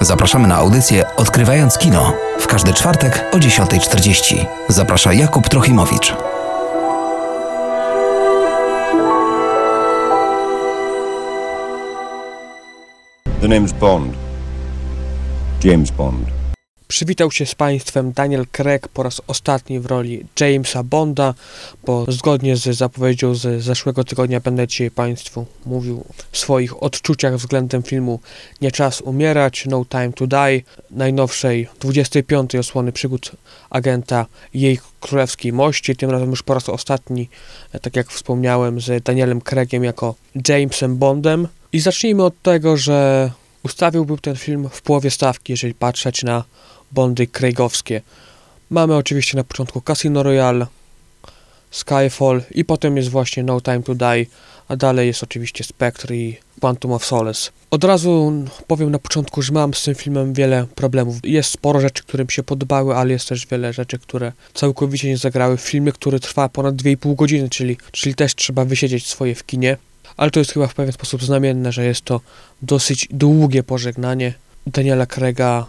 Zapraszamy 0.00 0.48
na 0.48 0.56
audycję 0.56 1.04
Odkrywając 1.16 1.78
Kino 1.78 2.12
w 2.38 2.46
każdy 2.46 2.72
czwartek 2.72 3.24
o 3.32 3.36
10.40. 3.36 4.46
Zaprasza 4.68 5.12
Jakub 5.12 5.48
Trochimowicz. 5.48 6.16
The 13.40 13.48
name's 13.48 13.72
Bond. 13.72 14.14
James 15.64 15.90
Bond. 15.90 16.37
Przywitał 16.88 17.30
się 17.30 17.46
z 17.46 17.54
Państwem 17.54 18.12
Daniel 18.12 18.46
Craig 18.52 18.88
po 18.88 19.02
raz 19.02 19.22
ostatni 19.26 19.80
w 19.80 19.86
roli 19.86 20.26
Jamesa 20.40 20.82
Bonda, 20.82 21.34
bo 21.84 22.12
zgodnie 22.12 22.56
z 22.56 22.76
zapowiedzią 22.76 23.34
z 23.34 23.62
zeszłego 23.62 24.04
tygodnia 24.04 24.40
będę 24.40 24.66
dzisiaj 24.66 24.90
Państwu 24.90 25.46
mówił 25.66 26.00
o 26.00 26.36
swoich 26.36 26.82
odczuciach 26.82 27.36
względem 27.36 27.82
filmu 27.82 28.20
Nie 28.60 28.72
czas 28.72 29.00
umierać, 29.00 29.64
No 29.66 29.84
Time 29.84 30.12
to 30.12 30.26
Die, 30.26 30.62
najnowszej 30.90 31.68
25. 31.80 32.54
osłony 32.54 32.92
przygód 32.92 33.32
agenta 33.70 34.26
jej 34.54 34.78
królewskiej 35.00 35.52
mości, 35.52 35.96
tym 35.96 36.10
razem 36.10 36.30
już 36.30 36.42
po 36.42 36.54
raz 36.54 36.68
ostatni, 36.68 37.28
tak 37.82 37.96
jak 37.96 38.10
wspomniałem, 38.10 38.80
z 38.80 39.04
Danielem 39.04 39.40
Craigiem 39.40 39.84
jako 39.84 40.14
Jamesem 40.48 40.96
Bondem. 40.96 41.48
I 41.72 41.80
zacznijmy 41.80 42.24
od 42.24 42.42
tego, 42.42 42.76
że 42.76 43.30
ustawiłbym 43.62 44.18
ten 44.18 44.36
film 44.36 44.68
w 44.72 44.82
połowie 44.82 45.10
stawki, 45.10 45.52
jeżeli 45.52 45.74
patrzeć 45.74 46.22
na 46.22 46.44
Bondy 46.92 47.26
Craigowskie. 47.26 48.00
Mamy 48.70 48.96
oczywiście 48.96 49.36
na 49.36 49.44
początku 49.44 49.80
Casino 49.80 50.22
Royale, 50.22 50.66
Skyfall 51.70 52.42
i 52.50 52.64
potem 52.64 52.96
jest 52.96 53.08
właśnie 53.08 53.42
No 53.42 53.60
Time 53.60 53.82
to 53.82 53.94
Die, 53.94 54.26
a 54.68 54.76
dalej 54.76 55.06
jest 55.06 55.22
oczywiście 55.22 55.64
Spectre 55.64 56.16
i 56.16 56.36
Quantum 56.60 56.92
of 56.92 57.04
Solace. 57.04 57.50
Od 57.70 57.84
razu 57.84 58.32
powiem 58.66 58.90
na 58.90 58.98
początku, 58.98 59.42
że 59.42 59.52
mam 59.52 59.74
z 59.74 59.82
tym 59.82 59.94
filmem 59.94 60.32
wiele 60.32 60.66
problemów. 60.74 61.16
Jest 61.24 61.50
sporo 61.50 61.80
rzeczy, 61.80 62.02
które 62.02 62.24
mi 62.24 62.32
się 62.32 62.42
podobały, 62.42 62.96
ale 62.96 63.12
jest 63.12 63.28
też 63.28 63.46
wiele 63.46 63.72
rzeczy, 63.72 63.98
które 63.98 64.32
całkowicie 64.54 65.08
nie 65.08 65.18
zagrały 65.18 65.56
w 65.56 65.60
filmie, 65.60 65.92
który 65.92 66.20
trwa 66.20 66.48
ponad 66.48 66.74
2,5 66.74 67.14
godziny, 67.14 67.48
czyli, 67.48 67.76
czyli 67.92 68.14
też 68.14 68.34
trzeba 68.34 68.64
wysiedzieć 68.64 69.06
swoje 69.06 69.34
w 69.34 69.46
kinie. 69.46 69.76
Ale 70.16 70.30
to 70.30 70.40
jest 70.40 70.52
chyba 70.52 70.66
w 70.66 70.74
pewien 70.74 70.92
sposób 70.92 71.24
znamienne, 71.24 71.72
że 71.72 71.84
jest 71.84 72.00
to 72.00 72.20
dosyć 72.62 73.08
długie 73.10 73.62
pożegnanie 73.62 74.34
Daniela 74.68 75.06
Craiga 75.06 75.66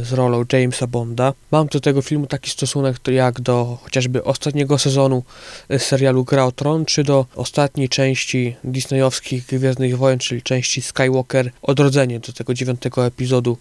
y, 0.00 0.04
z 0.04 0.12
rolą 0.12 0.44
Jamesa 0.52 0.86
Bonda. 0.86 1.32
Mam 1.50 1.66
do 1.66 1.80
tego 1.80 2.02
filmu 2.02 2.26
taki 2.26 2.50
stosunek 2.50 2.96
jak 3.08 3.40
do 3.40 3.78
chociażby 3.82 4.24
ostatniego 4.24 4.78
sezonu 4.78 5.22
y, 5.70 5.78
serialu 5.78 6.24
Gra 6.24 6.44
o 6.44 6.52
Tron, 6.52 6.84
czy 6.84 7.04
do 7.04 7.26
ostatniej 7.36 7.88
części 7.88 8.56
disneyowskich 8.64 9.46
Gwiezdnych 9.46 9.98
Wojen, 9.98 10.18
czyli 10.18 10.42
części 10.42 10.82
Skywalker 10.82 11.50
Odrodzenie, 11.62 12.20
do 12.20 12.32
tego 12.32 12.54
dziewiątego 12.54 13.06
epizodu. 13.06 13.58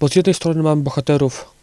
Bo 0.00 0.08
z 0.08 0.16
jednej 0.16 0.34
strony 0.34 0.62
mamy 0.62 0.82
bohaterów 0.82 1.59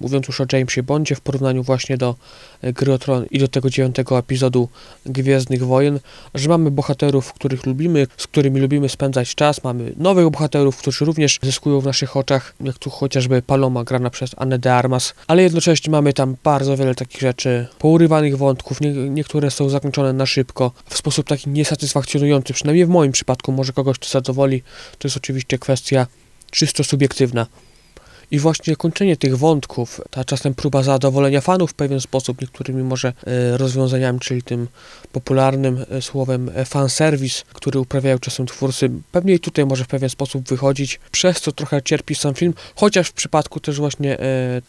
mówiąc 0.00 0.26
już 0.28 0.40
o 0.40 0.46
Jamesie 0.52 0.82
Bondzie 0.82 1.14
w 1.14 1.20
porównaniu 1.20 1.62
właśnie 1.62 1.96
do 1.96 2.14
e, 2.62 2.72
Gry 2.72 2.92
o 2.92 2.98
Tron 2.98 3.26
i 3.30 3.38
do 3.38 3.48
tego 3.48 3.70
dziewiątego 3.70 4.18
epizodu 4.18 4.68
Gwiezdnych 5.06 5.62
Wojen, 5.62 6.00
że 6.34 6.48
mamy 6.48 6.70
bohaterów, 6.70 7.32
których 7.32 7.66
lubimy, 7.66 8.06
z 8.16 8.26
którymi 8.26 8.60
lubimy 8.60 8.88
spędzać 8.88 9.34
czas, 9.34 9.64
mamy 9.64 9.92
nowych 9.96 10.30
bohaterów, 10.30 10.76
którzy 10.76 11.04
również 11.04 11.38
zyskują 11.42 11.80
w 11.80 11.84
naszych 11.84 12.16
oczach, 12.16 12.54
jak 12.60 12.78
tu 12.78 12.90
chociażby 12.90 13.42
Paloma 13.42 13.84
grana 13.84 14.10
przez 14.10 14.30
Anne 14.36 14.58
de 14.58 14.74
Armas, 14.74 15.14
ale 15.26 15.42
jednocześnie 15.42 15.90
mamy 15.90 16.12
tam 16.12 16.36
bardzo 16.44 16.76
wiele 16.76 16.94
takich 16.94 17.20
rzeczy, 17.20 17.66
pourywanych 17.78 18.36
wątków, 18.38 18.80
nie, 18.80 18.92
niektóre 18.92 19.50
są 19.50 19.68
zakończone 19.68 20.12
na 20.12 20.26
szybko, 20.26 20.72
w 20.88 20.96
sposób 20.96 21.26
taki 21.26 21.50
niesatysfakcjonujący, 21.50 22.52
przynajmniej 22.52 22.86
w 22.86 22.88
moim 22.88 23.12
przypadku, 23.12 23.52
może 23.52 23.72
kogoś 23.72 23.98
to 23.98 24.08
zadowoli, 24.08 24.62
to 24.98 25.08
jest 25.08 25.16
oczywiście 25.16 25.58
kwestia 25.58 26.06
czysto 26.50 26.84
subiektywna. 26.84 27.46
I 28.30 28.38
właśnie 28.38 28.76
kończenie 28.76 29.16
tych 29.16 29.38
wątków, 29.38 30.00
ta 30.10 30.24
czasem 30.24 30.54
próba 30.54 30.82
zadowolenia 30.82 31.40
fanów 31.40 31.70
w 31.70 31.74
pewien 31.74 32.00
sposób, 32.00 32.40
niektórymi 32.40 32.82
może 32.82 33.08
e, 33.08 33.56
rozwiązaniami, 33.56 34.20
czyli 34.20 34.42
tym 34.42 34.68
popularnym 35.12 35.84
e, 35.90 36.02
słowem 36.02 36.50
e, 36.54 36.64
fanserwis, 36.64 37.44
który 37.52 37.80
uprawiają 37.80 38.18
czasem 38.18 38.46
twórcy, 38.46 38.90
pewnie 39.12 39.34
i 39.34 39.40
tutaj 39.40 39.66
może 39.66 39.84
w 39.84 39.88
pewien 39.88 40.10
sposób 40.10 40.48
wychodzić, 40.48 41.00
przez 41.10 41.40
co 41.40 41.52
trochę 41.52 41.82
cierpi 41.82 42.14
sam 42.14 42.34
film, 42.34 42.54
chociaż 42.74 43.08
w 43.08 43.12
przypadku 43.12 43.60
też 43.60 43.76
właśnie 43.76 44.18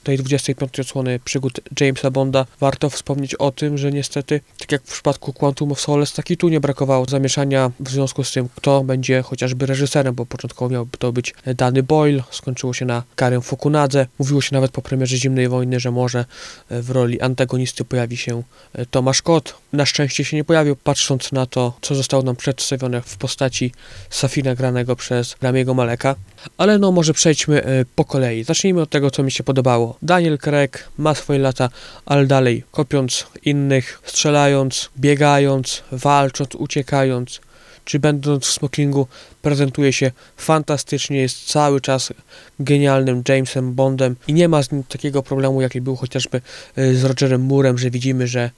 tej 0.04 0.18
25 0.18 0.80
odsłony 0.80 1.20
przygód 1.20 1.60
Jamesa 1.82 2.12
Bonda 2.12 2.46
warto 2.60 2.90
wspomnieć 2.90 3.36
o 3.36 3.52
tym, 3.52 3.78
że 3.78 3.92
niestety, 3.92 4.42
tak 4.60 4.72
jak 4.72 4.82
w 4.84 4.94
przypadku 4.94 5.34
Quantum 5.34 5.72
of 5.72 5.82
Solace, 5.82 6.16
tak 6.16 6.32
i 6.32 6.38
tu 6.38 6.50
nie 6.50 6.60
brakowało 6.60 7.06
zamieszania 7.10 7.72
w 7.80 7.90
związku 7.90 8.24
z 8.24 8.32
tym, 8.32 8.50
kto 8.56 8.84
będzie 8.84 9.22
chociażby 9.22 9.66
reżyserem, 9.66 10.16
bo 10.16 10.26
początkowo 10.26 10.70
miał 10.70 10.88
to 11.00 11.12
być 11.12 11.34
Danny 11.56 11.84
Boyle, 11.84 12.24
skończyło 12.32 12.74
się 12.74 12.86
na 12.86 13.04
Karen 13.16 13.42
Fukunadze. 13.48 14.08
Mówiło 14.20 14.42
się 14.42 14.56
nawet 14.56 14.72
po 14.72 14.82
premierze 14.82 15.18
Zimnej 15.18 15.48
Wojny, 15.48 15.80
że 15.80 15.92
może 15.92 16.26
e, 16.70 16.82
w 16.82 16.90
roli 16.90 17.22
antagonisty 17.22 17.86
pojawi 17.86 18.18
się 18.18 18.44
e, 18.74 18.86
Tomasz 18.86 19.22
Kot. 19.22 19.56
Na 19.74 19.86
szczęście 19.86 20.26
się 20.26 20.38
nie 20.38 20.44
pojawił, 20.44 20.76
patrząc 20.76 21.32
na 21.32 21.46
to, 21.46 21.74
co 21.82 21.96
zostało 21.96 22.24
nam 22.24 22.36
przedstawione 22.36 23.02
w 23.02 23.18
postaci 23.18 23.72
Safina 24.10 24.56
granego 24.56 24.96
przez 24.96 25.36
Ramiego 25.42 25.74
Maleka. 25.74 26.16
Ale 26.58 26.78
no, 26.78 26.92
może 26.92 27.14
przejdźmy 27.14 27.64
e, 27.64 27.86
po 27.96 28.06
kolei. 28.06 28.44
Zacznijmy 28.44 28.82
od 28.82 28.90
tego, 28.90 29.12
co 29.12 29.24
mi 29.24 29.32
się 29.32 29.44
podobało. 29.44 29.98
Daniel 30.02 30.38
Craig 30.38 30.90
ma 30.98 31.16
swoje 31.16 31.40
lata, 31.40 31.70
ale 32.06 32.26
dalej 32.26 32.64
kopiąc 32.72 33.28
innych, 33.46 34.02
strzelając, 34.06 34.90
biegając, 34.98 35.84
walcząc, 35.92 36.56
uciekając, 36.56 37.42
czy 37.88 38.00
będąc 38.00 38.46
w 38.46 38.52
smokingu, 38.52 39.08
prezentuje 39.42 39.94
się 39.94 40.12
fantastycznie, 40.38 41.18
jest 41.18 41.46
cały 41.46 41.82
czas 41.82 42.14
genialnym 42.60 43.24
Jamesem 43.30 43.74
Bondem 43.74 44.16
i 44.28 44.34
nie 44.34 44.48
ma 44.50 44.64
z 44.64 44.72
nim 44.72 44.84
takiego 44.84 45.24
problemu, 45.24 45.62
jaki 45.62 45.82
był 45.82 45.96
chociażby 45.96 46.42
e, 46.76 46.94
z 46.94 47.04
Rogerem 47.04 47.42
Moorem, 47.46 47.78
że 47.78 47.92
widzimy, 47.92 48.28
że 48.28 48.52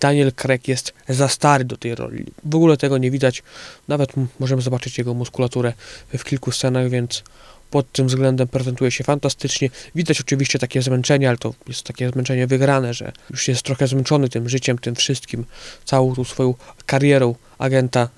Daniel 0.00 0.32
Craig 0.32 0.68
jest 0.68 0.92
za 1.08 1.28
stary 1.28 1.64
do 1.64 1.76
tej 1.76 1.94
roli. 1.94 2.24
W 2.44 2.54
ogóle 2.54 2.76
tego 2.76 2.98
nie 2.98 3.10
widać. 3.10 3.42
Nawet 3.88 4.12
możemy 4.40 4.62
zobaczyć 4.62 4.98
jego 4.98 5.14
muskulaturę 5.14 5.72
w 6.18 6.24
kilku 6.24 6.52
scenach, 6.52 6.88
więc 6.88 7.22
pod 7.70 7.92
tym 7.92 8.06
względem 8.06 8.48
prezentuje 8.48 8.90
się 8.90 9.04
fantastycznie. 9.04 9.70
Widać 9.94 10.20
oczywiście 10.20 10.58
takie 10.58 10.82
zmęczenie, 10.82 11.28
ale 11.28 11.38
to 11.38 11.54
jest 11.68 11.82
takie 11.82 12.10
zmęczenie 12.10 12.46
wygrane, 12.46 12.94
że 12.94 13.12
już 13.30 13.48
jest 13.48 13.62
trochę 13.62 13.86
zmęczony 13.86 14.28
tym 14.28 14.48
życiem, 14.48 14.78
tym 14.78 14.94
wszystkim, 14.94 15.44
całą 15.84 16.14
tą 16.14 16.24
swoją 16.24 16.54
karierą 16.86 17.34
agenta 17.62 18.08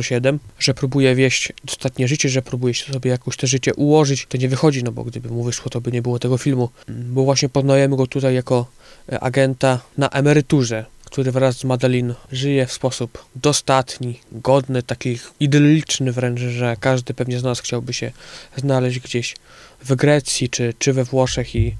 007, 0.00 0.38
że 0.58 0.74
próbuje 0.74 1.14
wieść 1.14 1.52
ostatnie 1.68 2.08
życie, 2.08 2.28
że 2.28 2.42
próbuje 2.42 2.74
sobie 2.74 3.10
jakoś 3.10 3.36
to 3.36 3.46
życie 3.46 3.74
ułożyć. 3.74 4.26
To 4.28 4.38
nie 4.38 4.48
wychodzi, 4.48 4.84
no 4.84 4.92
bo 4.92 5.04
gdyby 5.04 5.28
mu 5.28 5.42
wyszło, 5.42 5.70
to 5.70 5.80
by 5.80 5.92
nie 5.92 6.02
było 6.02 6.18
tego 6.18 6.38
filmu. 6.38 6.68
Bo 6.88 7.24
właśnie 7.24 7.48
poznajemy 7.48 7.96
go 7.96 8.06
tutaj 8.06 8.34
jako 8.34 8.66
e, 9.12 9.20
agenta 9.20 9.80
na 9.98 10.08
emeryturze, 10.08 10.84
który 11.04 11.32
wraz 11.32 11.56
z 11.56 11.64
Madeline 11.64 12.14
żyje 12.32 12.66
w 12.66 12.72
sposób 12.72 13.24
dostatni, 13.36 14.20
godny, 14.32 14.82
taki 14.82 15.18
idylliczny 15.40 16.12
wręcz, 16.12 16.40
że 16.40 16.76
każdy 16.80 17.14
pewnie 17.14 17.38
z 17.38 17.42
nas 17.42 17.60
chciałby 17.60 17.92
się 17.92 18.12
znaleźć 18.56 19.00
gdzieś 19.00 19.36
w 19.84 19.94
Grecji 19.94 20.48
czy, 20.48 20.74
czy 20.78 20.92
we 20.92 21.04
Włoszech 21.04 21.54
i 21.54 21.76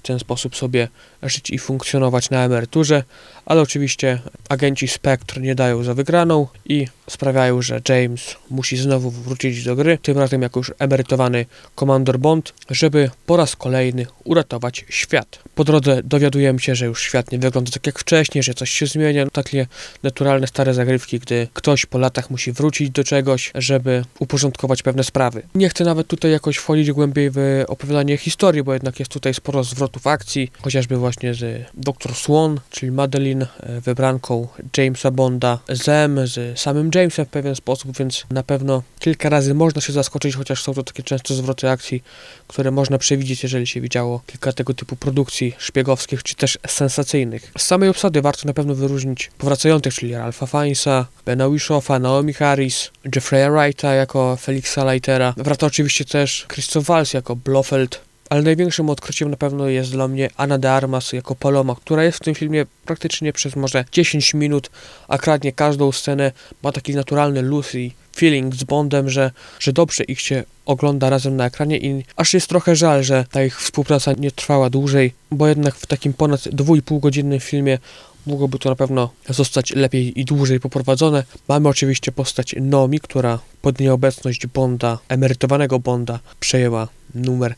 w 0.00 0.02
ten 0.02 0.18
sposób 0.18 0.56
sobie 0.56 0.88
żyć 1.22 1.50
i 1.50 1.58
funkcjonować 1.58 2.30
na 2.30 2.44
emeryturze, 2.44 3.02
ale 3.46 3.60
oczywiście 3.60 4.18
agenci 4.48 4.88
Spectre 4.88 5.42
nie 5.42 5.54
dają 5.54 5.84
za 5.84 5.94
wygraną 5.94 6.46
i 6.64 6.86
sprawiają, 7.10 7.62
że 7.62 7.80
James 7.88 8.36
musi 8.50 8.76
znowu 8.76 9.10
wrócić 9.10 9.64
do 9.64 9.76
gry, 9.76 9.98
tym 9.98 10.18
razem 10.18 10.42
jako 10.42 10.60
już 10.60 10.72
emerytowany 10.78 11.46
komandor 11.74 12.18
Bond, 12.18 12.52
żeby 12.70 13.10
po 13.26 13.36
raz 13.36 13.56
kolejny 13.56 14.06
uratować 14.24 14.84
świat. 14.88 15.38
Po 15.54 15.64
drodze 15.64 16.02
dowiadujemy 16.02 16.60
się, 16.60 16.74
że 16.74 16.86
już 16.86 17.02
świat 17.02 17.32
nie 17.32 17.38
wygląda 17.38 17.70
tak 17.70 17.86
jak 17.86 17.98
wcześniej, 17.98 18.42
że 18.42 18.54
coś 18.54 18.70
się 18.70 18.86
zmienia, 18.86 19.26
takie 19.30 19.66
naturalne 20.02 20.46
stare 20.46 20.74
zagrywki, 20.74 21.18
gdy 21.18 21.48
ktoś 21.54 21.86
po 21.86 21.98
latach 21.98 22.30
musi 22.30 22.52
wrócić 22.52 22.90
do 22.90 23.04
czegoś, 23.04 23.50
żeby 23.54 24.04
uporządkować 24.18 24.82
pewne 24.82 25.04
sprawy. 25.04 25.42
Nie 25.54 25.68
chcę 25.68 25.84
nawet 25.84 26.06
tutaj 26.06 26.30
jakoś 26.30 26.56
wchodzić 26.56 26.92
głębiej 26.92 27.30
w 27.30 27.64
opowiadanie 27.66 28.16
historii, 28.16 28.62
bo 28.62 28.72
jednak 28.72 28.98
jest 28.98 29.10
tutaj 29.12 29.34
sporo 29.34 29.64
zwrotów 29.64 29.89
akcji, 30.04 30.50
chociażby 30.62 30.96
właśnie 30.96 31.34
z 31.34 31.66
Dr. 31.74 32.14
Swan, 32.14 32.60
czyli 32.70 32.92
Madeline, 32.92 33.42
e, 33.42 33.80
wybranką 33.80 34.48
Jamesa 34.76 35.10
Bonda, 35.10 35.58
Zem, 35.68 36.26
z 36.26 36.60
samym 36.60 36.90
Jamesem 36.94 37.26
w 37.26 37.28
pewien 37.28 37.54
sposób, 37.54 37.98
więc 37.98 38.26
na 38.30 38.42
pewno 38.42 38.82
kilka 38.98 39.28
razy 39.28 39.54
można 39.54 39.80
się 39.80 39.92
zaskoczyć, 39.92 40.36
chociaż 40.36 40.62
są 40.62 40.74
to 40.74 40.82
takie 40.82 41.02
często 41.02 41.34
zwroty 41.34 41.70
akcji, 41.70 42.02
które 42.48 42.70
można 42.70 42.98
przewidzieć, 42.98 43.42
jeżeli 43.42 43.66
się 43.66 43.80
widziało 43.80 44.22
kilka 44.26 44.52
tego 44.52 44.74
typu 44.74 44.96
produkcji 44.96 45.54
szpiegowskich, 45.58 46.22
czy 46.22 46.34
też 46.34 46.58
sensacyjnych. 46.66 47.52
Z 47.58 47.62
samej 47.62 47.88
obsady 47.88 48.22
warto 48.22 48.46
na 48.46 48.52
pewno 48.52 48.74
wyróżnić 48.74 49.30
powracających, 49.38 49.94
czyli 49.94 50.14
Ralpha 50.14 50.46
Fiennesa, 50.46 51.06
Bena 51.26 51.50
Wishoffa, 51.50 51.98
Naomi 51.98 52.32
Harris, 52.32 52.90
Jeffrey'a 53.16 53.52
Wrighta 53.52 53.94
jako 53.94 54.36
Felixa 54.36 54.84
Leitera. 54.84 55.34
Wraca 55.36 55.66
oczywiście 55.66 56.04
też 56.04 56.46
Christoph 56.52 56.86
Waltz 56.86 57.14
jako 57.14 57.36
Blofeld, 57.36 58.00
ale 58.30 58.42
największym 58.42 58.90
odkryciem 58.90 59.30
na 59.30 59.36
pewno 59.36 59.68
jest 59.68 59.90
dla 59.90 60.08
mnie 60.08 60.30
Anna 60.36 60.58
de 60.58 60.72
Armas 60.72 61.12
jako 61.12 61.34
Paloma, 61.34 61.74
która 61.74 62.04
jest 62.04 62.18
w 62.18 62.24
tym 62.24 62.34
filmie 62.34 62.66
praktycznie 62.84 63.32
przez 63.32 63.56
może 63.56 63.84
10 63.92 64.34
minut, 64.34 64.70
a 65.08 65.18
kradnie 65.18 65.52
każdą 65.52 65.92
scenę, 65.92 66.32
ma 66.62 66.72
taki 66.72 66.94
naturalny 66.94 67.42
luz 67.42 67.74
i 67.74 67.92
feeling 68.16 68.54
z 68.54 68.64
Bondem, 68.64 69.10
że, 69.10 69.30
że 69.60 69.72
dobrze 69.72 70.04
ich 70.04 70.20
się 70.20 70.44
ogląda 70.66 71.10
razem 71.10 71.36
na 71.36 71.46
ekranie 71.46 71.78
i 71.78 72.04
aż 72.16 72.34
jest 72.34 72.48
trochę 72.48 72.76
żal, 72.76 73.04
że 73.04 73.24
ta 73.30 73.44
ich 73.44 73.60
współpraca 73.60 74.12
nie 74.12 74.30
trwała 74.30 74.70
dłużej, 74.70 75.12
bo 75.30 75.48
jednak 75.48 75.74
w 75.74 75.86
takim 75.86 76.12
ponad 76.12 76.40
2,5 76.40 77.00
godzinnym 77.00 77.40
filmie 77.40 77.78
mogłoby 78.26 78.58
to 78.58 78.68
na 78.68 78.76
pewno 78.76 79.10
zostać 79.28 79.70
lepiej 79.70 80.20
i 80.20 80.24
dłużej 80.24 80.60
poprowadzone. 80.60 81.24
Mamy 81.48 81.68
oczywiście 81.68 82.12
postać 82.12 82.54
Nomi, 82.60 83.00
która 83.00 83.38
pod 83.62 83.80
nieobecność 83.80 84.46
Bonda, 84.46 84.98
emerytowanego 85.08 85.78
Bonda, 85.78 86.18
przejęła 86.40 86.88
numer 87.14 87.54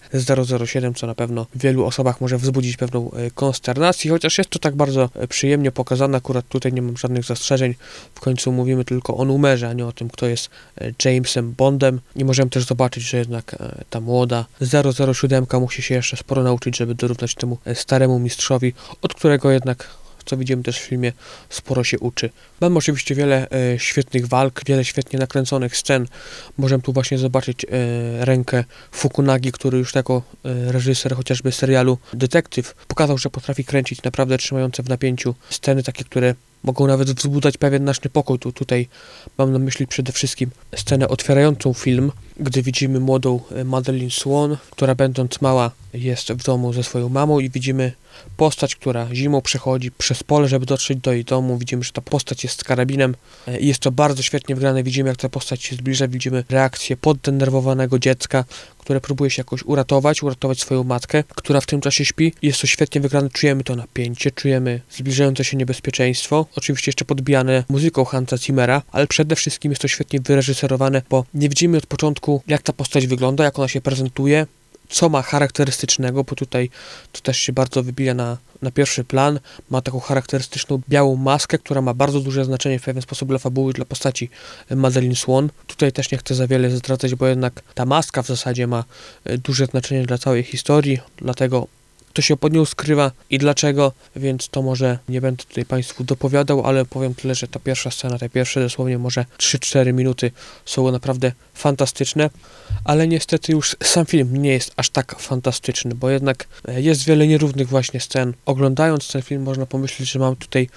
007, 0.66 0.94
co 0.94 1.06
na 1.06 1.14
pewno 1.14 1.46
w 1.54 1.58
wielu 1.62 1.84
osobach 1.84 2.20
może 2.20 2.38
wzbudzić 2.38 2.76
pewną 2.76 3.10
e, 3.10 3.30
konsternację, 3.30 4.10
chociaż 4.10 4.38
jest 4.38 4.50
to 4.50 4.58
tak 4.58 4.76
bardzo 4.76 5.10
e, 5.14 5.28
przyjemnie 5.28 5.72
pokazane, 5.72 6.18
akurat 6.18 6.48
tutaj 6.48 6.72
nie 6.72 6.82
mam 6.82 6.96
żadnych 6.96 7.24
zastrzeżeń, 7.24 7.74
w 8.14 8.20
końcu 8.20 8.52
mówimy 8.52 8.84
tylko 8.84 9.16
o 9.16 9.24
numerze, 9.24 9.68
a 9.68 9.72
nie 9.72 9.86
o 9.86 9.92
tym, 9.92 10.08
kto 10.08 10.26
jest 10.26 10.50
e, 10.80 10.92
Jamesem 11.04 11.52
Bondem. 11.52 12.00
I 12.16 12.24
możemy 12.24 12.50
też 12.50 12.64
zobaczyć, 12.64 13.04
że 13.04 13.18
jednak 13.18 13.56
ta 13.90 14.00
młoda 14.00 14.44
007 15.12 15.46
musi 15.60 15.82
się 15.82 15.94
jeszcze 15.94 16.16
sporo 16.16 16.42
nauczyć, 16.42 16.76
żeby 16.76 16.94
dorównać 16.94 17.34
temu 17.34 17.58
staremu 17.74 18.18
mistrzowi, 18.18 18.72
od 19.02 19.14
którego 19.14 19.50
jednak 19.50 19.88
co 20.24 20.36
widzimy 20.36 20.62
też 20.62 20.80
w 20.80 20.82
filmie, 20.82 21.12
sporo 21.50 21.84
się 21.84 21.98
uczy. 21.98 22.30
Mamy 22.60 22.78
oczywiście 22.78 23.14
wiele 23.14 23.50
e, 23.50 23.78
świetnych 23.78 24.26
walk, 24.26 24.62
wiele 24.66 24.84
świetnie 24.84 25.18
nakręconych 25.18 25.76
scen. 25.76 26.06
Możemy 26.58 26.82
tu 26.82 26.92
właśnie 26.92 27.18
zobaczyć 27.18 27.64
e, 27.64 27.68
rękę 28.24 28.64
Fukunagi, 28.92 29.52
który 29.52 29.78
już 29.78 29.94
jako 29.94 30.22
e, 30.44 30.72
reżyser 30.72 31.16
chociażby 31.16 31.52
serialu 31.52 31.98
Detektyw 32.14 32.74
pokazał, 32.88 33.18
że 33.18 33.30
potrafi 33.30 33.64
kręcić 33.64 34.02
naprawdę 34.02 34.38
trzymające 34.38 34.82
w 34.82 34.88
napięciu 34.88 35.34
sceny 35.50 35.82
takie, 35.82 36.04
które 36.04 36.34
mogą 36.62 36.86
nawet 36.86 37.10
wzbudzać 37.10 37.58
pewien 37.58 37.84
nasz 37.84 38.04
niepokój. 38.04 38.38
Tu, 38.38 38.52
tutaj 38.52 38.88
mam 39.38 39.52
na 39.52 39.58
myśli 39.58 39.86
przede 39.86 40.12
wszystkim 40.12 40.50
scenę 40.76 41.08
otwierającą 41.08 41.72
film, 41.72 42.12
gdy 42.36 42.62
widzimy 42.62 43.00
młodą 43.00 43.40
e, 43.50 43.64
Madeline 43.64 44.10
Swan, 44.10 44.56
która 44.70 44.94
będąc 44.94 45.40
mała 45.40 45.70
jest 45.94 46.32
w 46.32 46.44
domu 46.44 46.72
ze 46.72 46.82
swoją 46.82 47.08
mamą 47.08 47.40
i 47.40 47.50
widzimy 47.50 47.92
postać, 48.36 48.76
która 48.76 49.08
zimą 49.12 49.40
przechodzi 49.40 49.90
przez 49.90 50.22
pole, 50.22 50.48
żeby 50.48 50.66
dotrzeć 50.66 50.98
do 50.98 51.12
jej 51.12 51.24
domu. 51.24 51.58
Widzimy, 51.58 51.82
że 51.82 51.92
ta 51.92 52.00
postać 52.00 52.44
jest 52.44 52.60
z 52.60 52.64
karabinem 52.64 53.14
e, 53.46 53.60
i 53.60 53.66
jest 53.66 53.80
to 53.80 53.92
bardzo 53.92 54.22
świetnie 54.22 54.54
wygrane. 54.54 54.82
Widzimy, 54.82 55.08
jak 55.08 55.18
ta 55.18 55.28
postać 55.28 55.62
się 55.62 55.76
zbliża, 55.76 56.08
widzimy 56.08 56.44
reakcję 56.48 56.96
poddenerwowanego 56.96 57.98
dziecka, 57.98 58.44
które 58.78 59.00
próbuje 59.00 59.30
się 59.30 59.40
jakoś 59.40 59.62
uratować, 59.62 60.22
uratować 60.22 60.60
swoją 60.60 60.84
matkę, 60.84 61.24
która 61.28 61.60
w 61.60 61.66
tym 61.66 61.80
czasie 61.80 62.04
śpi. 62.04 62.32
Jest 62.42 62.60
to 62.60 62.66
świetnie 62.66 63.00
wygrane, 63.00 63.30
czujemy 63.30 63.64
to 63.64 63.76
napięcie, 63.76 64.30
czujemy 64.30 64.80
zbliżające 64.90 65.44
się 65.44 65.56
niebezpieczeństwo. 65.56 66.46
Oczywiście 66.56 66.88
jeszcze 66.88 67.04
podbijane 67.04 67.64
muzyką 67.68 68.04
Hansa 68.04 68.38
Zimmera, 68.38 68.82
ale 68.92 69.06
przede 69.06 69.36
wszystkim 69.36 69.72
jest 69.72 69.82
to 69.82 69.88
świetnie 69.88 70.20
wyreżyserowane, 70.20 71.02
bo 71.10 71.24
nie 71.34 71.48
widzimy 71.48 71.78
od 71.78 71.86
początku, 71.86 72.42
jak 72.46 72.62
ta 72.62 72.72
postać 72.72 73.06
wygląda, 73.06 73.44
jak 73.44 73.58
ona 73.58 73.68
się 73.68 73.80
prezentuje, 73.80 74.46
co 74.92 75.08
ma 75.08 75.22
charakterystycznego, 75.22 76.24
bo 76.24 76.34
tutaj 76.34 76.70
to 77.12 77.20
też 77.20 77.38
się 77.38 77.52
bardzo 77.52 77.82
wybija 77.82 78.14
na, 78.14 78.36
na 78.62 78.70
pierwszy 78.70 79.04
plan. 79.04 79.40
Ma 79.70 79.82
taką 79.82 80.00
charakterystyczną 80.00 80.80
białą 80.88 81.16
maskę, 81.16 81.58
która 81.58 81.82
ma 81.82 81.94
bardzo 81.94 82.20
duże 82.20 82.44
znaczenie 82.44 82.78
w 82.78 82.82
pewien 82.82 83.02
sposób 83.02 83.28
dla 83.28 83.38
fabuły, 83.38 83.72
dla 83.72 83.84
postaci 83.84 84.30
Madeline 84.70 85.16
Swan. 85.16 85.50
Tutaj 85.66 85.92
też 85.92 86.10
nie 86.10 86.18
chcę 86.18 86.34
za 86.34 86.46
wiele 86.46 86.70
zdradzać, 86.70 87.14
bo 87.14 87.26
jednak 87.26 87.62
ta 87.74 87.86
maska 87.86 88.22
w 88.22 88.26
zasadzie 88.26 88.66
ma 88.66 88.84
e, 89.24 89.38
duże 89.38 89.66
znaczenie 89.66 90.06
dla 90.06 90.18
całej 90.18 90.42
historii, 90.42 90.98
dlatego 91.16 91.66
kto 92.12 92.22
się 92.22 92.36
pod 92.36 92.52
nią 92.52 92.64
skrywa 92.64 93.10
i 93.30 93.38
dlaczego, 93.38 93.92
więc 94.16 94.48
to 94.48 94.62
może 94.62 94.98
nie 95.08 95.20
będę 95.20 95.44
tutaj 95.44 95.64
Państwu 95.64 96.04
dopowiadał, 96.04 96.66
ale 96.66 96.84
powiem 96.84 97.14
tyle, 97.14 97.34
że 97.34 97.48
ta 97.48 97.60
pierwsza 97.60 97.90
scena, 97.90 98.18
te 98.18 98.28
pierwsze 98.28 98.60
dosłownie 98.60 98.98
może 98.98 99.24
3-4 99.38 99.92
minuty 99.92 100.30
są 100.64 100.90
naprawdę 100.90 101.32
fantastyczne, 101.54 102.30
ale 102.84 103.08
niestety 103.08 103.52
już 103.52 103.76
sam 103.82 104.06
film 104.06 104.42
nie 104.42 104.52
jest 104.52 104.72
aż 104.76 104.90
tak 104.90 105.18
fantastyczny, 105.18 105.94
bo 105.94 106.10
jednak 106.10 106.46
e, 106.68 106.82
jest 106.82 107.04
wiele 107.04 107.26
nierównych 107.26 107.68
właśnie 107.68 108.00
scen. 108.00 108.34
Oglądając 108.46 109.12
ten 109.12 109.22
film 109.22 109.42
można 109.42 109.66
pomyśleć, 109.66 110.10
że 110.10 110.18
mam 110.18 110.36
tutaj 110.36 110.68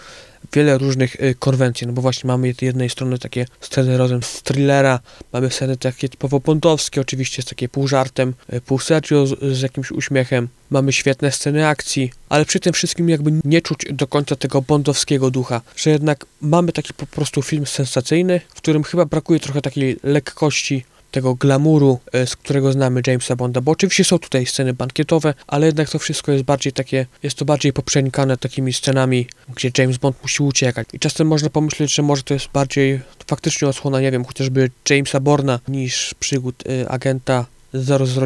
wiele 0.54 0.78
różnych 0.78 1.16
y, 1.16 1.36
konwencji, 1.40 1.88
no 1.88 1.94
bo 1.94 2.02
właśnie 2.02 2.28
mamy 2.28 2.54
z 2.54 2.62
jednej 2.62 2.90
strony 2.90 3.20
takie 3.20 3.46
sceny 3.62 3.98
rodem 3.98 4.24
z 4.24 4.42
thrillera, 4.42 5.00
mamy 5.34 5.50
sceny 5.50 5.78
takie 5.78 6.10
typowo 6.10 6.40
bondowskie, 6.40 7.02
oczywiście 7.02 7.42
z 7.42 7.46
takie 7.46 7.70
pół 7.70 7.88
żartem, 7.88 8.34
y, 8.54 8.62
pół 8.62 8.80
serio, 8.80 9.28
z, 9.28 9.58
z 9.58 9.62
jakimś 9.62 9.92
uśmiechem, 9.92 10.48
mamy 10.70 10.94
świetne 10.94 11.32
sceny 11.32 11.68
akcji, 11.68 12.12
ale 12.30 12.46
przy 12.46 12.60
tym 12.60 12.74
wszystkim 12.74 13.10
jakby 13.10 13.32
nie 13.44 13.62
czuć 13.62 13.80
do 13.90 14.08
końca 14.08 14.36
tego 14.36 14.62
bondowskiego 14.62 15.32
ducha, 15.32 15.62
że 15.76 15.90
jednak 15.90 16.26
mamy 16.42 16.72
taki 16.72 16.94
po 16.94 17.06
prostu 17.06 17.42
film 17.42 17.66
sensacyjny, 17.66 18.42
w 18.50 18.58
którym 18.58 18.84
chyba 18.84 19.06
brakuje 19.06 19.40
trochę 19.40 19.62
takiej 19.62 19.98
lekkości, 20.04 20.84
tego 21.16 21.36
glamuru, 21.36 22.00
e, 22.12 22.28
z 22.28 22.36
którego 22.36 22.72
znamy 22.72 23.02
Jamesa 23.08 23.36
Bonda, 23.36 23.62
bo 23.62 23.72
oczywiście 23.72 24.04
są 24.04 24.20
tutaj 24.20 24.46
sceny 24.46 24.74
bankietowe, 24.74 25.34
ale 25.48 25.66
jednak 25.66 25.90
to 25.90 26.00
wszystko 26.00 26.32
jest 26.32 26.44
bardziej 26.44 26.74
takie, 26.74 27.06
jest 27.24 27.38
to 27.38 27.46
bardziej 27.46 27.74
poprzenikane 27.74 28.38
takimi 28.38 28.74
scenami, 28.74 29.28
gdzie 29.56 29.72
James 29.78 29.98
Bond 29.98 30.18
musi 30.22 30.44
uciekać. 30.44 30.88
I 30.94 31.00
czasem 31.00 31.28
można 31.28 31.50
pomyśleć, 31.50 31.94
że 31.94 32.02
może 32.02 32.24
to 32.24 32.34
jest 32.34 32.48
bardziej 32.54 33.02
faktycznie 33.28 33.68
odsłona, 33.68 34.02
nie 34.02 34.12
wiem, 34.12 34.26
chociażby 34.26 34.72
Jamesa 34.90 35.20
Borna 35.20 35.60
niż 35.68 36.16
przygód 36.20 36.64
y, 36.68 36.90
agenta 36.90 37.46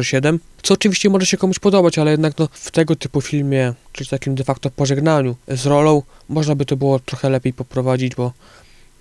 007, 0.02 0.40
co 0.62 0.74
oczywiście 0.74 1.10
może 1.10 1.26
się 1.26 1.36
komuś 1.36 1.58
podobać, 1.58 1.98
ale 1.98 2.10
jednak 2.10 2.38
no, 2.38 2.48
w 2.52 2.70
tego 2.70 2.96
typu 2.96 3.20
filmie, 3.20 3.74
czyli 3.92 4.10
takim 4.10 4.34
de 4.34 4.44
facto 4.44 4.70
pożegnaniu 4.70 5.36
z 5.48 5.66
rolą, 5.66 6.02
można 6.28 6.54
by 6.54 6.64
to 6.66 6.76
było 6.76 6.98
trochę 6.98 7.30
lepiej 7.30 7.52
poprowadzić, 7.52 8.14
bo 8.14 8.32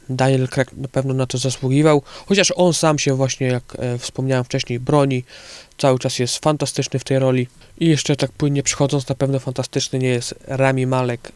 Daniel 0.09 0.47
Craig 0.47 0.73
na 0.73 0.87
pewno 0.87 1.13
na 1.13 1.25
to 1.25 1.37
zasługiwał, 1.37 2.01
chociaż 2.27 2.53
on 2.55 2.73
sam 2.73 2.99
się 2.99 3.15
właśnie, 3.15 3.47
jak 3.47 3.63
e, 3.79 3.97
wspomniałem 3.97 4.43
wcześniej, 4.43 4.79
broni, 4.79 5.23
cały 5.77 5.99
czas 5.99 6.19
jest 6.19 6.37
fantastyczny 6.37 6.99
w 6.99 7.03
tej 7.03 7.19
roli. 7.19 7.47
I 7.79 7.87
jeszcze 7.87 8.15
tak 8.15 8.31
płynnie 8.31 8.63
przychodząc, 8.63 9.09
na 9.09 9.15
pewno 9.15 9.39
fantastyczny 9.39 9.99
nie 9.99 10.07
jest 10.07 10.35
Rami 10.47 10.87
Malek 10.87 11.31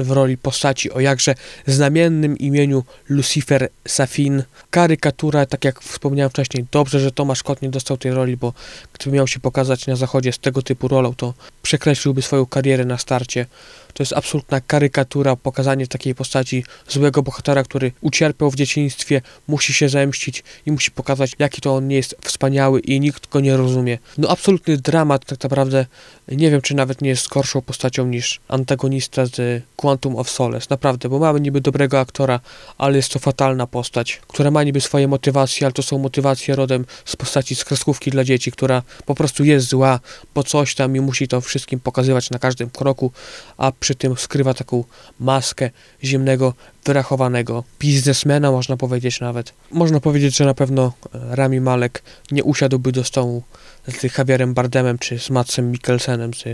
w 0.00 0.10
roli 0.10 0.36
postaci 0.36 0.90
o 0.90 1.00
jakże 1.00 1.34
znamiennym 1.66 2.38
imieniu 2.38 2.84
Lucifer 3.08 3.68
Safin. 3.88 4.42
Karykatura, 4.70 5.46
tak 5.46 5.64
jak 5.64 5.80
wspomniałem 5.80 6.30
wcześniej, 6.30 6.66
dobrze, 6.72 7.00
że 7.00 7.12
Tomasz 7.12 7.42
Kot 7.42 7.62
nie 7.62 7.70
dostał 7.70 7.96
tej 7.96 8.12
roli, 8.12 8.36
bo 8.36 8.52
gdyby 8.92 9.16
miał 9.16 9.26
się 9.26 9.40
pokazać 9.40 9.86
na 9.86 9.96
zachodzie 9.96 10.32
z 10.32 10.38
tego 10.38 10.62
typu 10.62 10.88
rolą, 10.88 11.14
to 11.14 11.34
przekreśliłby 11.62 12.22
swoją 12.22 12.46
karierę 12.46 12.84
na 12.84 12.98
starcie. 12.98 13.46
To 13.94 14.02
jest 14.02 14.12
absolutna 14.12 14.60
karykatura, 14.60 15.36
pokazanie 15.36 15.86
takiej 15.86 16.14
postaci 16.14 16.64
złego 16.88 17.22
bohatera, 17.22 17.62
który 17.62 17.92
ucierpiał 18.00 18.50
w 18.50 18.54
dzieciństwie, 18.54 19.20
musi 19.48 19.72
się 19.72 19.88
zemścić 19.88 20.44
i 20.66 20.72
musi 20.72 20.90
pokazać, 20.90 21.32
jaki 21.38 21.60
to 21.60 21.74
on 21.74 21.88
nie 21.88 21.96
jest 21.96 22.16
wspaniały 22.20 22.80
i 22.80 23.00
nikt 23.00 23.28
go 23.28 23.40
nie 23.40 23.56
rozumie. 23.56 23.98
No 24.18 24.28
absolutny 24.28 24.76
dramat 24.76 25.24
tak 25.24 25.42
naprawdę, 25.42 25.86
nie 26.28 26.50
wiem, 26.50 26.60
czy 26.60 26.74
nawet 26.74 27.02
nie 27.02 27.08
jest 27.08 27.28
gorszą 27.28 27.62
postacią 27.62 28.06
niż 28.06 28.40
antagonista 28.48 29.26
z 29.26 29.62
Quantum 29.76 30.16
of 30.16 30.30
Solace, 30.30 30.66
naprawdę, 30.70 31.08
bo 31.08 31.18
mamy 31.18 31.40
niby 31.40 31.60
dobrego 31.60 32.00
aktora, 32.00 32.40
ale 32.78 32.96
jest 32.96 33.12
to 33.12 33.18
fatalna 33.18 33.66
postać, 33.66 34.20
która 34.28 34.50
ma 34.50 34.62
niby 34.62 34.80
swoje 34.80 35.08
motywacje, 35.08 35.66
ale 35.66 35.72
to 35.72 35.82
są 35.82 35.98
motywacje 35.98 36.56
rodem 36.56 36.84
z 37.04 37.16
postaci 37.16 37.54
z 37.54 37.64
kreskówki 37.64 38.10
dla 38.10 38.24
dzieci, 38.24 38.52
która 38.52 38.82
po 39.06 39.14
prostu 39.14 39.44
jest 39.44 39.68
zła, 39.68 40.00
bo 40.34 40.42
coś 40.42 40.74
tam 40.74 40.96
i 40.96 41.00
musi 41.00 41.28
to 41.28 41.40
wszystkim 41.40 41.80
pokazywać 41.80 42.30
na 42.30 42.38
każdym 42.38 42.70
kroku, 42.70 43.12
a 43.56 43.72
przy 43.82 43.94
tym 43.94 44.16
skrywa 44.16 44.54
taką 44.54 44.84
maskę 45.20 45.70
zimnego, 46.04 46.54
wyrachowanego 46.84 47.64
biznesmena, 47.78 48.50
można 48.50 48.76
powiedzieć 48.76 49.20
nawet. 49.20 49.52
Można 49.70 50.00
powiedzieć, 50.00 50.36
że 50.36 50.44
na 50.44 50.54
pewno 50.54 50.92
e, 51.14 51.36
Rami 51.36 51.60
Malek 51.60 52.02
nie 52.30 52.44
usiadłby 52.44 52.92
do 52.92 53.04
stołu 53.04 53.42
z 53.88 54.18
Javierem 54.18 54.54
Bardemem, 54.54 54.98
czy 54.98 55.18
z 55.18 55.30
Matsem 55.30 55.70
Mikkelsenem 55.70 56.34
z 56.34 56.44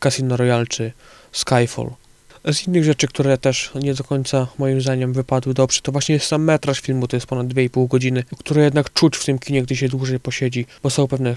Casino 0.00 0.36
Royale, 0.36 0.66
czy 0.66 0.92
Skyfall. 1.32 1.90
Z 2.44 2.68
innych 2.68 2.84
rzeczy, 2.84 3.08
które 3.08 3.38
też 3.38 3.70
nie 3.74 3.94
do 3.94 4.04
końca 4.04 4.46
moim 4.58 4.80
zdaniem 4.80 5.12
wypadły 5.12 5.54
dobrze, 5.54 5.80
to 5.82 5.92
właśnie 5.92 6.20
sam 6.20 6.44
metraż 6.44 6.80
filmu, 6.80 7.08
to 7.08 7.16
jest 7.16 7.26
ponad 7.26 7.46
2,5 7.46 7.88
godziny, 7.88 8.24
które 8.38 8.64
jednak 8.64 8.92
czuć 8.92 9.16
w 9.16 9.24
tym 9.24 9.38
kinie, 9.38 9.62
gdy 9.62 9.76
się 9.76 9.88
dłużej 9.88 10.20
posiedzi, 10.20 10.66
bo 10.82 10.90
są 10.90 11.08
pewne 11.08 11.30
y, 11.30 11.36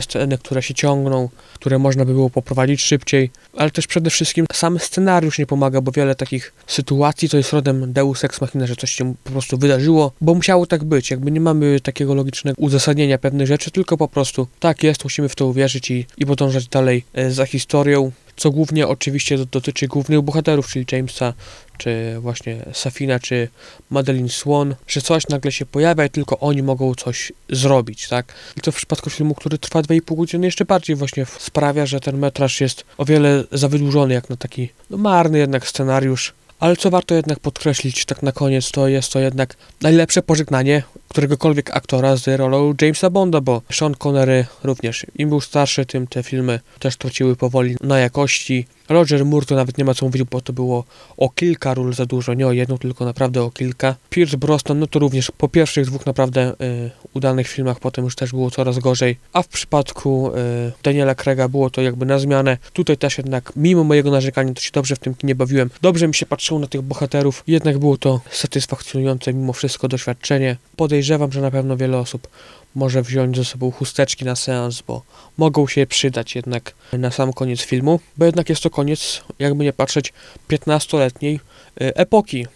sceny, 0.00 0.38
które 0.38 0.62
się 0.62 0.74
ciągną, 0.74 1.28
które 1.54 1.78
można 1.78 2.04
by 2.04 2.12
było 2.12 2.30
poprowadzić 2.30 2.82
szybciej, 2.82 3.30
ale 3.56 3.70
też 3.70 3.86
przede 3.86 4.10
wszystkim 4.10 4.46
sam 4.52 4.78
scenariusz 4.78 5.38
nie 5.38 5.46
pomaga, 5.46 5.80
bo 5.80 5.92
wiele 5.92 6.14
takich 6.14 6.52
sytuacji 6.66 7.28
to 7.28 7.36
jest 7.36 7.52
rodem 7.52 7.92
Deus 7.92 8.24
Ex 8.24 8.40
Machina, 8.40 8.66
że 8.66 8.76
coś 8.76 8.92
się 8.92 9.14
po 9.24 9.30
prostu 9.30 9.58
wydarzyło, 9.58 10.12
bo 10.20 10.34
musiało 10.34 10.66
tak 10.66 10.84
być, 10.84 11.10
jakby 11.10 11.30
nie 11.30 11.40
mamy 11.40 11.80
takiego 11.80 12.14
logicznego 12.14 12.56
uzasadnienia 12.62 13.18
pewnych 13.18 13.46
rzeczy, 13.46 13.70
tylko 13.70 13.96
po 13.96 14.08
prostu 14.08 14.48
tak 14.60 14.82
jest, 14.82 15.04
musimy 15.04 15.28
w 15.28 15.34
to 15.34 15.46
uwierzyć 15.46 15.90
i, 15.90 16.06
i 16.18 16.26
podążać 16.26 16.66
dalej 16.68 17.04
y, 17.18 17.32
za 17.32 17.46
historią, 17.46 18.12
co 18.36 18.50
głównie 18.50 18.88
oczywiście 18.88 19.38
dotyczy 19.38 19.88
głównych 19.88 20.20
bohaterów, 20.20 20.68
czyli 20.68 20.86
Jamesa, 20.92 21.32
czy 21.78 22.16
właśnie 22.20 22.64
Safina, 22.72 23.20
czy 23.20 23.48
Madeline 23.90 24.28
Swan, 24.28 24.74
że 24.86 25.00
coś 25.00 25.28
nagle 25.28 25.52
się 25.52 25.66
pojawia 25.66 26.04
i 26.04 26.10
tylko 26.10 26.38
oni 26.38 26.62
mogą 26.62 26.94
coś 26.94 27.32
zrobić, 27.50 28.08
tak? 28.08 28.34
I 28.56 28.60
to 28.60 28.72
w 28.72 28.76
przypadku 28.76 29.10
filmu, 29.10 29.34
który 29.34 29.58
trwa 29.58 29.80
2,5 29.80 30.16
godziny, 30.16 30.46
jeszcze 30.46 30.64
bardziej 30.64 30.96
właśnie 30.96 31.26
sprawia, 31.38 31.86
że 31.86 32.00
ten 32.00 32.18
metraż 32.18 32.60
jest 32.60 32.84
o 32.98 33.04
wiele 33.04 33.44
za 33.52 33.68
wydłużony, 33.68 34.14
jak 34.14 34.30
na 34.30 34.36
taki 34.36 34.68
no, 34.90 34.96
marny 34.96 35.38
jednak 35.38 35.68
scenariusz, 35.68 36.34
Ale 36.64 36.76
co 36.76 36.90
warto 36.90 37.14
jednak 37.14 37.40
podkreślić 37.40 38.04
tak 38.04 38.22
na 38.22 38.32
koniec, 38.32 38.70
to 38.70 38.88
jest 38.88 39.12
to 39.12 39.18
jednak 39.18 39.56
najlepsze 39.82 40.22
pożegnanie 40.22 40.82
któregokolwiek 41.14 41.76
aktora 41.76 42.16
z 42.16 42.28
rolą 42.28 42.74
Jamesa 42.80 43.10
Bonda, 43.10 43.40
bo 43.40 43.62
Sean 43.72 43.94
Connery 43.94 44.46
również. 44.64 45.06
Im 45.18 45.28
był 45.28 45.40
starszy, 45.40 45.86
tym 45.86 46.06
te 46.06 46.22
filmy 46.22 46.60
też 46.78 46.96
traciły 46.96 47.36
powoli 47.36 47.76
na 47.80 47.98
jakości. 47.98 48.66
Roger 48.88 49.26
Moore 49.26 49.46
to 49.46 49.54
nawet 49.54 49.78
nie 49.78 49.84
ma 49.84 49.94
co 49.94 50.06
mówić, 50.06 50.22
bo 50.22 50.40
to 50.40 50.52
było 50.52 50.84
o 51.16 51.28
kilka 51.28 51.74
ról 51.74 51.94
za 51.94 52.06
dużo, 52.06 52.34
nie 52.34 52.46
o 52.46 52.52
jedną, 52.52 52.78
tylko 52.78 53.04
naprawdę 53.04 53.42
o 53.42 53.50
kilka. 53.50 53.94
Pierce 54.10 54.36
Brosnan, 54.36 54.78
no 54.78 54.86
to 54.86 54.98
również 54.98 55.30
po 55.38 55.48
pierwszych 55.48 55.86
dwóch 55.86 56.06
naprawdę 56.06 56.52
y, 56.60 56.90
udanych 57.14 57.48
filmach, 57.48 57.80
potem 57.80 58.04
już 58.04 58.16
też 58.16 58.30
było 58.30 58.50
coraz 58.50 58.78
gorzej. 58.78 59.16
A 59.32 59.42
w 59.42 59.48
przypadku 59.48 60.30
y, 60.30 60.72
Daniela 60.82 61.14
Craiga 61.14 61.48
było 61.48 61.70
to 61.70 61.82
jakby 61.82 62.06
na 62.06 62.18
zmianę. 62.18 62.58
Tutaj 62.72 62.96
też 62.96 63.18
jednak, 63.18 63.52
mimo 63.56 63.84
mojego 63.84 64.10
narzekania, 64.10 64.54
to 64.54 64.60
się 64.60 64.70
dobrze 64.72 64.96
w 64.96 64.98
tym 64.98 65.14
kinie 65.14 65.34
bawiłem. 65.34 65.70
Dobrze 65.82 66.08
mi 66.08 66.14
się 66.14 66.26
patrzyło 66.26 66.53
na 66.58 66.66
tych 66.66 66.82
bohaterów, 66.82 67.44
jednak 67.46 67.78
było 67.78 67.96
to 67.96 68.20
satysfakcjonujące 68.30 69.34
mimo 69.34 69.52
wszystko 69.52 69.88
doświadczenie. 69.88 70.56
Podejrzewam, 70.76 71.32
że 71.32 71.40
na 71.40 71.50
pewno 71.50 71.76
wiele 71.76 71.98
osób 71.98 72.28
może 72.74 73.02
wziąć 73.02 73.36
ze 73.36 73.44
sobą 73.44 73.70
chusteczki 73.70 74.24
na 74.24 74.36
seans, 74.36 74.82
bo 74.86 75.02
mogą 75.36 75.66
się 75.66 75.86
przydać 75.86 76.34
jednak 76.34 76.74
na 76.92 77.10
sam 77.10 77.32
koniec 77.32 77.60
filmu, 77.60 78.00
bo 78.16 78.24
jednak 78.24 78.48
jest 78.48 78.62
to 78.62 78.70
koniec, 78.70 79.22
jakby 79.38 79.64
nie 79.64 79.72
patrzeć, 79.72 80.12
15-letniej 80.48 81.34
y, 81.34 81.40
epoki. 81.94 82.46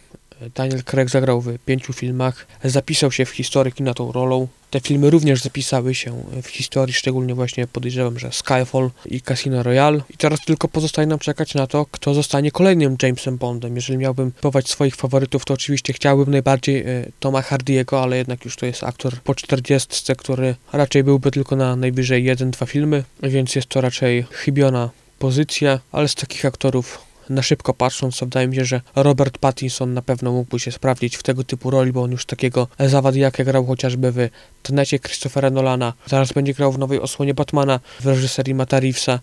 Daniel 0.54 0.85
Craig 0.85 1.11
zagrał 1.11 1.40
w 1.40 1.59
pięciu 1.59 1.92
filmach, 1.92 2.47
zapisał 2.64 3.12
się 3.12 3.25
w 3.25 3.30
historii 3.30 3.73
kina 3.73 3.95
tą 3.95 4.12
rolą. 4.12 4.49
Te 4.71 4.80
filmy 4.80 5.11
również 5.11 5.42
zapisały 5.42 5.95
się 5.95 6.23
w 6.42 6.49
historii, 6.49 6.95
szczególnie 6.95 7.35
właśnie 7.35 7.66
podejrzewam, 7.66 8.18
że 8.18 8.33
Skyfall 8.33 8.90
i 9.07 9.21
Casino 9.21 9.62
Royale. 9.62 10.00
I 10.11 10.16
teraz 10.16 10.40
tylko 10.45 10.68
pozostaje 10.68 11.07
nam 11.07 11.18
czekać 11.18 11.54
na 11.54 11.66
to, 11.66 11.87
kto 11.90 12.14
zostanie 12.14 12.50
kolejnym 12.50 12.97
Jamesem 13.02 13.37
Bondem. 13.37 13.76
Jeżeli 13.76 13.99
miałbym 13.99 14.33
powołać 14.33 14.68
swoich 14.68 14.97
faworytów, 14.97 15.45
to 15.45 15.54
oczywiście 15.54 15.92
chciałbym 15.92 16.30
najbardziej 16.30 16.88
y, 16.88 17.12
Toma 17.21 17.40
Hardy'ego, 17.40 18.02
ale 18.02 18.16
jednak 18.16 18.45
już 18.45 18.57
to 18.57 18.66
jest 18.66 18.85
aktor 18.85 19.21
po 19.21 19.35
40, 19.35 20.16
który 20.16 20.54
raczej 20.73 21.04
byłby 21.04 21.30
tylko 21.30 21.57
na 21.57 21.76
najwyżej 21.76 22.25
jeden, 22.25 22.50
dwa 22.50 22.66
filmy, 22.66 23.04
więc 23.23 23.54
jest 23.54 23.68
to 23.68 23.80
raczej 23.80 24.25
chybiona 24.30 24.90
pozycja, 25.18 25.80
ale 25.92 26.09
z 26.09 26.14
takich 26.14 26.45
aktorów 26.45 27.07
na 27.30 27.42
szybko 27.42 27.75
patrząc, 27.75 28.20
wydaje 28.20 28.49
mi 28.49 28.56
się, 28.56 28.64
że 28.64 28.80
Robert 28.97 29.38
Pattinson 29.38 29.94
na 29.94 30.02
pewno 30.02 30.32
mógłby 30.32 30.61
się 30.61 30.73
sprawdzić 30.73 31.16
w 31.16 31.23
tego 31.23 31.44
typu 31.44 31.70
roli, 31.70 31.92
bo 31.92 32.02
on 32.02 32.11
już 32.11 32.25
takiego 32.25 32.68
zawadiaka 32.78 33.44
grał 33.44 33.66
chociażby 33.66 34.12
w 34.12 34.28
Tenecie 34.62 34.99
Christophera 34.99 35.50
Nolana, 35.50 35.92
zaraz 36.06 36.32
będzie 36.32 36.54
grał 36.54 36.73
w 36.73 36.78
nowej 36.78 37.00
osłonie 37.00 37.35
Batmana 37.35 37.80
w 38.00 38.06
reżyserii 38.06 38.54
Mata 38.54 38.80
Reevesa, 38.80 39.20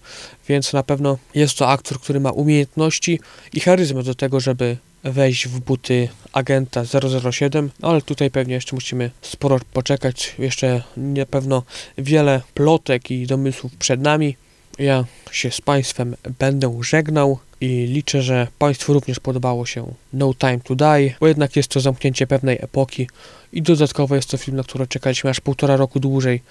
więc 0.47 0.73
na 0.73 0.83
pewno 0.83 1.17
jest 1.35 1.57
to 1.57 1.69
aktor, 1.69 1.99
który 1.99 2.19
ma 2.19 2.31
umiejętności 2.31 3.19
i 3.53 3.59
charyzmę 3.59 4.03
do 4.03 4.15
tego, 4.15 4.39
żeby 4.39 4.77
wejść 5.03 5.47
w 5.47 5.59
buty 5.59 6.09
agenta 6.33 6.83
007, 7.31 7.71
ale 7.81 8.01
tutaj 8.01 8.31
pewnie 8.31 8.53
jeszcze 8.53 8.75
musimy 8.75 9.11
sporo 9.21 9.59
poczekać, 9.73 10.35
jeszcze 10.39 10.83
na 10.97 11.25
pewno 11.25 11.63
wiele 11.97 12.41
plotek 12.53 13.11
i 13.11 13.27
domysłów 13.27 13.75
przed 13.75 14.01
nami. 14.01 14.35
Ja 14.79 15.05
się 15.31 15.51
z 15.51 15.61
Państwem 15.61 16.15
będę 16.39 16.79
żegnał 16.81 17.39
i 17.61 17.67
liczę, 17.67 18.21
że 18.21 18.47
Państwu 18.59 18.93
również 18.93 19.19
podobało 19.19 19.65
się 19.65 19.93
No 20.13 20.33
Time 20.33 20.59
to 20.59 20.75
Die, 20.75 21.15
bo 21.19 21.27
jednak 21.27 21.55
jest 21.55 21.69
to 21.69 21.79
zamknięcie 21.79 22.27
pewnej 22.27 22.57
epoki 22.61 23.07
i 23.53 23.61
dodatkowo 23.61 24.15
jest 24.15 24.29
to 24.29 24.37
film, 24.37 24.57
na 24.57 24.63
który 24.63 24.87
czekaliśmy 24.87 25.29
aż 25.29 25.39
półtora 25.39 25.75
roku 25.77 25.99
dłużej, 25.99 26.41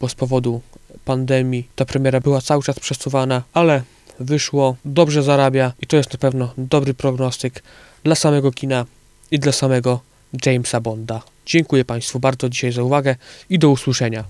bo 0.00 0.08
z 0.08 0.14
powodu 0.14 0.60
pandemii 1.04 1.68
ta 1.76 1.84
premiera 1.84 2.20
była 2.20 2.40
cały 2.40 2.62
czas 2.62 2.80
przesuwana, 2.80 3.42
ale 3.52 3.82
wyszło, 4.20 4.76
dobrze 4.84 5.22
zarabia 5.22 5.72
i 5.82 5.86
to 5.86 5.96
jest 5.96 6.12
na 6.12 6.18
pewno 6.18 6.52
dobry 6.58 6.94
prognostyk 6.94 7.62
dla 8.04 8.14
samego 8.14 8.52
kina 8.52 8.86
i 9.30 9.38
dla 9.38 9.52
samego 9.52 10.00
Jamesa 10.46 10.80
Bonda. 10.80 11.22
Dziękuję 11.46 11.84
Państwu 11.84 12.20
bardzo 12.20 12.48
dzisiaj 12.48 12.72
za 12.72 12.82
uwagę 12.82 13.16
i 13.50 13.58
do 13.58 13.70
usłyszenia. 13.70 14.24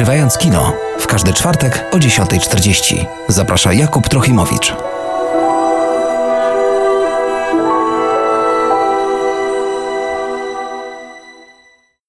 Odkrywając 0.00 0.38
kino 0.38 0.72
w 0.98 1.06
każdy 1.06 1.32
czwartek 1.32 1.84
o 1.92 1.96
10.40. 1.96 3.06
Zaprasza 3.28 3.72
Jakub 3.72 4.08
Trochimowicz. 4.08 4.74